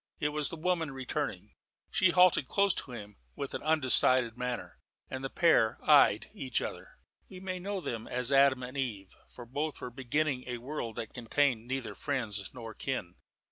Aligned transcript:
It 0.19 0.29
was 0.29 0.49
the 0.49 0.55
woman 0.55 0.89
returning. 0.89 1.53
She 1.91 2.09
halted 2.09 2.47
close 2.47 2.73
to 2.73 2.91
him 2.93 3.17
with 3.35 3.53
an 3.53 3.61
undecided 3.61 4.35
manner, 4.35 4.79
and 5.11 5.23
the 5.23 5.29
pair 5.29 5.77
eyed 5.83 6.25
each 6.33 6.59
other. 6.59 6.97
We 7.29 7.39
may 7.39 7.59
know 7.59 7.81
them 7.81 8.07
as 8.07 8.31
Adam 8.31 8.63
and 8.63 8.75
Eve, 8.75 9.13
for 9.29 9.45
both 9.45 9.79
were 9.79 9.91
beginning 9.91 10.45
a 10.47 10.57
world 10.57 10.95
that 10.95 11.13
contained 11.13 11.67
neither 11.67 11.93
friends 11.93 12.49
nor 12.51 12.73
kin. 12.73 13.13